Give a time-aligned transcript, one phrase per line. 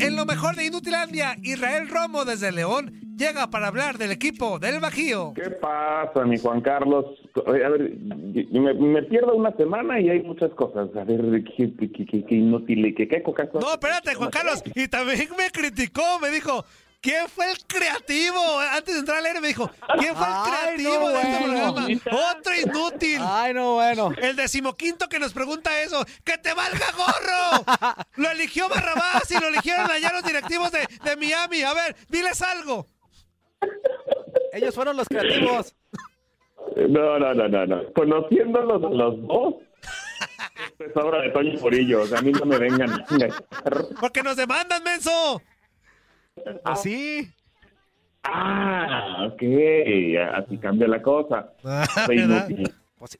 [0.00, 4.80] En lo mejor de Inutilandia, Israel Romo desde León llega para hablar del equipo del
[4.80, 5.32] Bajío.
[5.34, 7.04] ¿Qué pasa, mi Juan Carlos?
[7.46, 7.96] A ver,
[8.50, 10.88] me, me pierdo una semana y hay muchas cosas.
[10.96, 11.20] A ver,
[11.56, 14.62] qué, qué, qué- qué- qué inútil y qué, qué coca No, espérate, Juan Carlos.
[14.74, 16.64] Y también me criticó, me dijo,
[17.02, 18.40] ¿quién fue el creativo?
[18.58, 21.38] Antes de entrar al aire me dijo, ¿quién fue el Ay, creativo no, de este
[21.38, 21.74] bueno.
[21.74, 21.88] programa?
[22.38, 23.20] Otro inútil.
[23.20, 24.12] Ay, no, bueno.
[24.16, 26.02] El decimoquinto que nos pregunta eso.
[26.24, 28.02] ¡Que te valga gorro!
[28.16, 31.62] Lo eligió Barrabás y lo eligieron allá los directivos de, de Miami.
[31.62, 32.86] A ver, diles algo.
[34.52, 35.74] Ellos fueron los creativos.
[36.76, 37.92] No, no, no, no, no.
[37.92, 39.54] Conociéndolos los dos,
[40.78, 42.02] es obra de Toño Murillo.
[42.02, 43.04] O sea, a mí no me vengan.
[44.00, 45.42] Porque nos demandan, menso.
[46.64, 47.30] Así.
[48.24, 49.42] Ah, ok.
[50.34, 51.52] Así cambia la cosa.
[52.12, 52.72] Inútil.
[52.98, 53.18] Pues,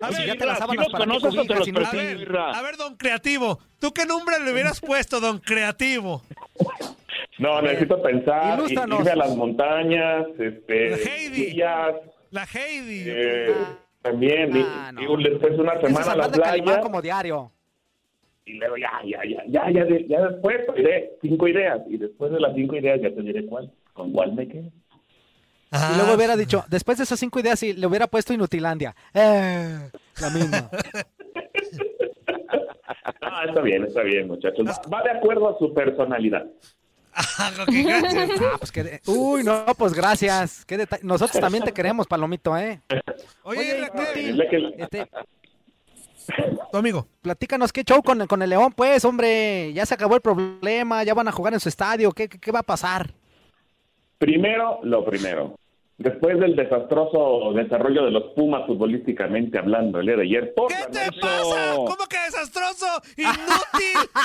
[0.00, 1.68] A si ver, ya te las ¿sí sábanas para conoces o te los?
[1.68, 6.22] A ver, a ver, don Creativo, ¿tú qué nombre le hubieras puesto, don Creativo?
[7.38, 8.98] No, necesito pensar, ilústranos.
[9.00, 11.50] irme a las montañas, este, Heidi.
[11.50, 11.94] sillas,
[12.30, 13.04] La Heidi.
[13.08, 13.54] eh,
[14.02, 15.02] también, y- Ah, no.
[15.20, 17.50] y después una semana a la hablar de Calimán playa, como diario.
[18.48, 22.30] Y luego ya, ya, ya, ya, ya, ya después te diré cinco ideas, y después
[22.32, 24.70] de las cinco ideas ya te diré cuál, con cuál me quedo.
[25.70, 28.94] Ah, Y luego hubiera dicho, después de esas cinco ideas, sí, le hubiera puesto Inutilandia.
[29.14, 30.70] Eh, la misma.
[33.20, 34.66] Ah, está bien, está bien, muchachos.
[34.92, 36.46] Va, de acuerdo a su personalidad.
[37.14, 37.50] ah.
[37.60, 40.64] Ah, pues que de- Uy, no, pues gracias.
[40.64, 40.86] Qué.
[41.02, 42.80] Nosotros también te queremos, Palomito, ¿eh?
[43.42, 45.06] Oye, Oye, Raquel, Este,
[46.70, 47.06] tu amigo.
[47.22, 49.72] platícanos qué show con, con el León, pues, hombre.
[49.72, 52.12] Ya se acabó el problema, ya van a jugar en su estadio.
[52.12, 53.10] ¿Qué, qué, qué va a pasar?
[54.18, 55.54] Primero, lo primero.
[55.96, 60.76] Después del desastroso desarrollo de los Pumas futbolísticamente hablando el día de ayer, por ¿Qué
[60.92, 61.74] te noche- pasa?
[61.74, 62.86] ¿Cómo que desastroso?
[63.16, 64.10] ¡Inútil!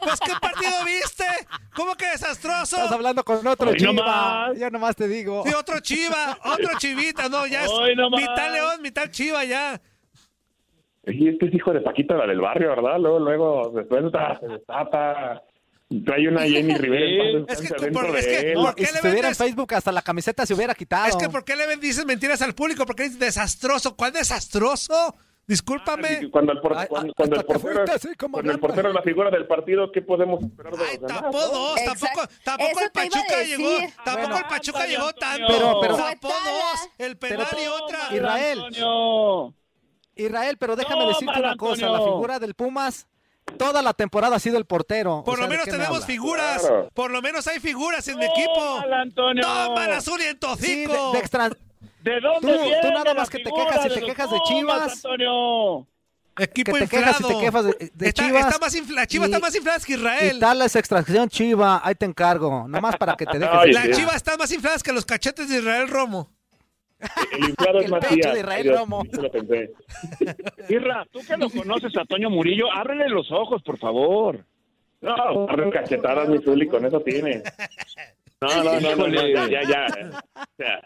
[0.00, 1.24] Pues, ¿qué partido viste?
[1.74, 2.76] ¿Cómo que desastroso?
[2.76, 3.92] Estás hablando con otro Hoy chiva.
[3.92, 4.58] nomás.
[4.58, 5.42] Yo nomás te digo.
[5.44, 8.20] Sí, otro chiva, otro chivita, no, ya es Hoy nomás.
[8.20, 9.80] mitad león, mitad chiva ya.
[11.06, 12.98] Y este es hijo de Paquita, la del barrio, ¿verdad?
[12.98, 15.42] Luego, luego, se suelta, se destapa.
[16.04, 18.52] Trae una Jenny Rivera Es que, por- es que.
[18.54, 19.34] ¿por qué si estuviera en?
[19.36, 21.06] Facebook, hasta la camiseta se hubiera quitado.
[21.06, 22.84] Es que, ¿por qué le dices mentiras al público?
[22.86, 23.94] Porque dices desastroso.
[23.96, 25.14] ¿Cuál desastroso?
[25.46, 26.28] Discúlpame.
[26.32, 28.88] Cuando el, por- Ay, cuando, ay, cuando el portero, fuiste así como cuando el portero
[28.88, 31.22] es la figura del partido, ¿qué podemos esperar de Ay, los demás?
[31.22, 31.30] no?
[31.30, 34.36] tampoco, tampoco Eso el Pachuca llegó, tampoco Bueno.
[34.38, 35.46] el Pachuca llegó tanto.
[35.46, 37.98] Pero- pero- tapó dos, el penal y otra.
[38.12, 38.58] Israel.
[38.58, 39.54] Antonio.
[40.16, 41.88] Israel, pero déjame No, decirte una cosa.
[41.88, 43.06] La figura del Pumas,
[43.58, 45.22] toda la temporada ha sido el portero.
[45.24, 46.60] Por O sea, lo ¿de menos me tenemos figuras.
[46.62, 46.88] Claro.
[46.94, 48.78] Por lo menos hay figuras en mi equipo.
[48.80, 49.42] mal, Antonio.
[49.42, 51.50] Toma la azul y en Sí, de, de extra-
[52.02, 54.38] ¿De dónde Tú- tú viene nada la más que te quejas y te quejas de
[54.46, 54.92] Chivas.
[55.04, 55.86] Antonio.
[56.38, 57.04] Equipo que te inflado.
[57.06, 59.54] quejas y te quejas de- de está, Chivas está más infla- Chivas y- está más
[59.54, 60.36] inflada que Israel.
[60.36, 62.66] Y tal es extracción chiva, ahí te encargo.
[62.68, 63.56] Nomás para que te dejes.
[63.58, 63.90] Ay, La sí.
[63.92, 66.30] Chivas está más infladas que los cachetes de Israel Romo.
[67.32, 68.32] El inflado es Matías.
[68.34, 69.02] de Israel Dios, Romo.
[69.20, 69.72] lo pensé.
[70.68, 74.44] Irra, tú que lo conoces a Toño Murillo, ábrele los ojos, por favor.
[75.00, 77.42] No, par de cachetadas, mi Zuli, con eso tiene.
[78.40, 79.86] No, no, no, no, no, ya, ya, ya.
[80.34, 80.80] O sea,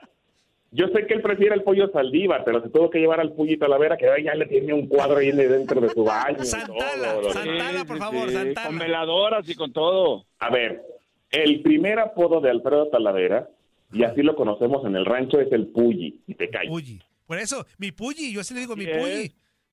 [0.73, 3.57] Yo sé que él prefiere el pollo Saldívar, pero se tuvo que llevar al Puyi
[3.57, 6.45] Talavera, que ahí ya le tiene un cuadro ahí dentro de su baño.
[6.45, 8.79] Santala, todo, Santala, por favor, Con Santala.
[8.79, 10.25] veladoras y con todo.
[10.41, 10.83] A ver,
[11.31, 13.49] el primer apodo de Alfredo Talavera,
[13.93, 16.71] y así lo conocemos en el rancho, es el Puyi, y te callas.
[16.71, 17.01] Puyi.
[17.27, 18.87] Por eso, mi Puyi, yo así le digo mi.
[18.87, 19.33] Puyi.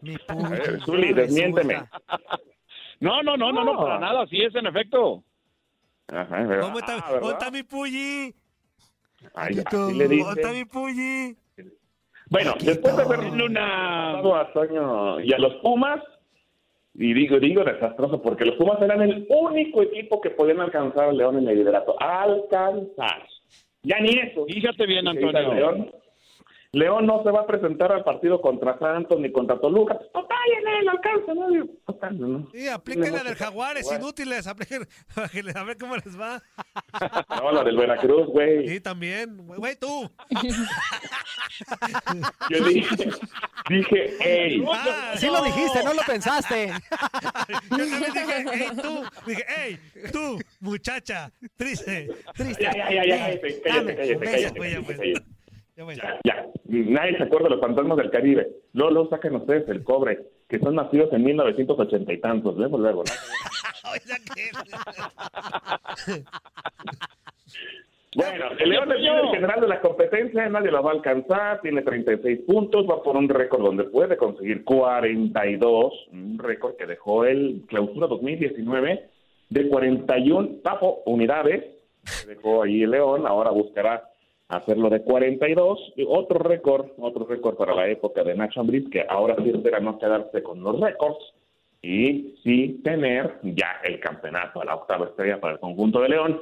[0.00, 0.50] Mi A Puyi.
[0.50, 1.82] ver, Zuli, desmiénteme.
[3.00, 5.22] No, no, no, no, no, para nada, así es en efecto.
[6.08, 6.60] Ajá.
[6.60, 7.30] ¿Cómo está, Ah, ¿Dónde ¿verdad?
[7.32, 8.34] está mi Puyi?
[9.34, 10.64] Ay, así le ¿Dónde está mi.
[10.64, 11.36] Puyi?
[12.30, 14.12] Bueno, después de haber Luna.
[14.14, 16.00] pasado a Toño y a los Pumas,
[16.94, 21.16] y digo, digo desastroso, porque los Pumas eran el único equipo que podían alcanzar al
[21.16, 21.96] León en el liderato.
[22.00, 23.26] Alcanzar.
[23.82, 24.46] Ya ni eso.
[24.46, 25.92] Fíjate bien, Dice Antonio.
[26.74, 29.98] León, no se va a presentar al partido contra Santos ni contra Toluca.
[30.12, 31.66] Total, en él alcanza, ¿no?
[31.86, 32.48] Total, ¿no?
[32.52, 34.00] Sí, aplíquenle la Tiene del Jaguares, Jaguar.
[34.00, 34.46] inútiles.
[34.46, 34.86] Apliquen,
[35.56, 36.42] a ver cómo les va.
[37.40, 38.68] No, la del Veracruz, güey.
[38.68, 39.36] Sí, también.
[39.46, 40.10] Güey, tú.
[42.50, 42.96] Yo dije,
[43.68, 44.64] dije, ey.
[44.72, 46.70] Ah, Sí lo dijiste, no lo pensaste.
[47.70, 49.02] Yo también dije, hey, tú.
[49.26, 49.78] Dije, hey,
[50.12, 52.08] tú, muchacha, triste.
[52.34, 52.62] Triste.
[52.62, 54.98] Ya, ya, ya, ya, cállate, cállate, cállate, cállate, pues.
[54.98, 55.24] cállate.
[55.76, 56.20] Ya.
[56.24, 56.46] Ya.
[56.66, 58.48] Nadie se acuerda de los fantasmas del Caribe.
[58.72, 62.56] Luego, luego sacan ustedes el cobre, que son nacidos en 1980 y tantos.
[62.56, 63.02] Luego, luego.
[68.16, 71.82] Bueno, el León es el general de la competencia, nadie lo va a alcanzar, tiene
[71.82, 77.64] 36 puntos, va por un récord donde puede conseguir 42, un récord que dejó el
[77.66, 79.08] clausura 2019
[79.50, 81.64] de 41 tapo, unidades,
[82.04, 84.04] que dejó ahí el León, ahora buscará
[84.48, 89.04] hacerlo de 42, y otro récord, otro récord para la época de Nacho Ambriz, que
[89.08, 91.34] ahora sí espera no quedarse con los récords
[91.82, 96.40] y sí tener ya el campeonato a la octava estrella para el conjunto de León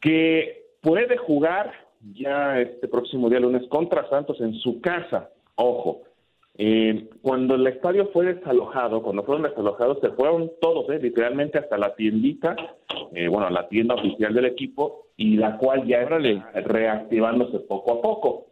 [0.00, 1.72] que puede jugar
[2.12, 5.30] ya este próximo día lunes contra Santos en su casa.
[5.56, 6.02] Ojo,
[6.60, 11.78] eh, cuando el estadio fue desalojado, cuando fueron desalojados, se fueron todos, eh, literalmente hasta
[11.78, 12.56] la tiendita,
[13.14, 16.18] eh, bueno, la tienda oficial del equipo, y la cual ya está
[16.62, 18.46] reactivándose poco a poco.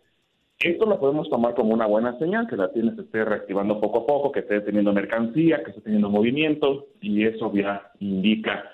[0.60, 3.98] Esto lo podemos tomar como una buena señal, que la tienda se esté reactivando poco
[3.98, 8.70] a poco, que esté teniendo mercancía, que esté teniendo movimiento, y eso ya indica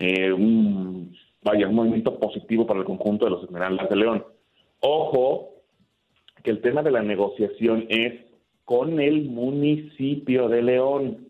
[0.00, 4.24] eh, un, vaya, un movimiento positivo para el conjunto de los Esmeraldas de León.
[4.80, 5.50] Ojo,
[6.42, 8.31] que el tema de la negociación es
[8.72, 11.28] con el municipio de León,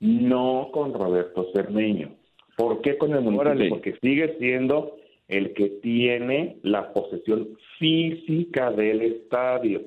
[0.00, 2.16] no con Roberto Cermeño.
[2.56, 3.40] ¿Por qué con el municipio?
[3.42, 3.68] Órale.
[3.68, 4.96] Porque sigue siendo
[5.28, 9.82] el que tiene la posesión física del estadio.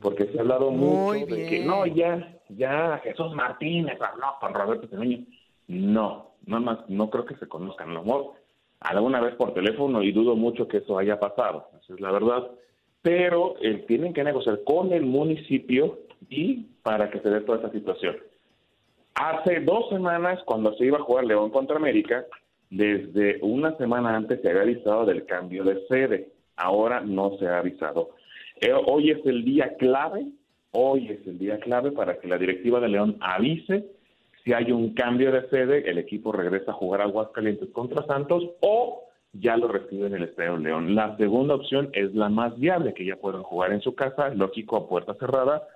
[0.00, 4.52] Porque se ha hablado Muy mucho de que no, ya, ya Jesús Martínez habló con
[4.54, 5.24] Roberto Cermeño.
[5.68, 7.90] No, nada más, no creo que se conozcan.
[7.90, 8.32] A lo mejor
[8.80, 12.50] alguna vez por teléfono y dudo mucho que eso haya pasado, esa es la verdad.
[13.02, 17.72] Pero eh, tienen que negociar con el municipio y para que se dé toda esta
[17.72, 18.16] situación.
[19.14, 22.24] Hace dos semanas, cuando se iba a jugar León contra América,
[22.70, 26.32] desde una semana antes se había avisado del cambio de sede.
[26.56, 28.10] Ahora no se ha avisado.
[28.60, 30.26] Eh, hoy es el día clave,
[30.72, 33.86] hoy es el día clave para que la directiva de León avise
[34.48, 38.44] si hay un cambio de sede, el equipo regresa a jugar a Aguascalientes contra Santos
[38.60, 40.94] o ya lo recibe en el Estadio León.
[40.94, 44.78] La segunda opción es la más viable, que ya puedan jugar en su casa, lógico,
[44.78, 45.68] a puerta cerrada,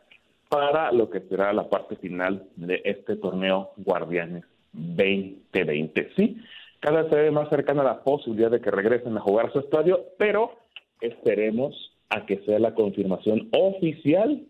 [0.53, 4.45] para lo que será la parte final de este torneo Guardianes
[4.75, 6.11] 2020.
[6.15, 6.37] Sí,
[6.79, 10.05] cada vez se ve más cercana la posibilidad de que regresen a jugar su estadio,
[10.19, 10.53] pero
[11.01, 11.75] esperemos
[12.11, 14.43] a que sea la confirmación oficial,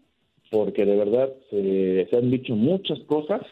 [0.51, 3.43] porque de verdad se, se han dicho muchas cosas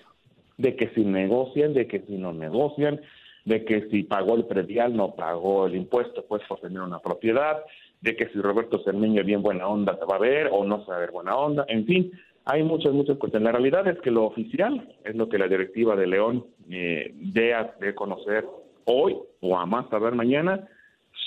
[0.58, 3.00] de que si negocian, de que si no negocian,
[3.44, 7.62] de que si pagó el predial, no pagó el impuesto, pues por tener una propiedad,
[8.00, 10.90] de que si Roberto Cermeño bien buena onda se va a ver o no se
[10.90, 12.10] va a ver buena onda, en fin,
[12.44, 13.46] hay muchas, muchas cuestiones.
[13.46, 17.14] La realidad es que lo oficial es lo que la directiva de León eh,
[17.54, 18.46] a de conocer
[18.84, 20.68] hoy o a más tardar mañana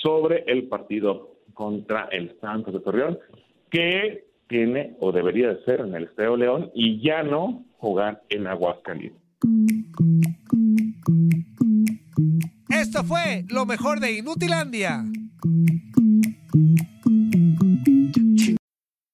[0.02, 3.18] sobre el partido contra el Santos de Torreón,
[3.70, 8.46] que tiene o debería de ser en el Estadio León y ya no jugar en
[8.46, 9.20] Aguascalientes.
[12.68, 15.04] Esto fue lo mejor de Inutilandia.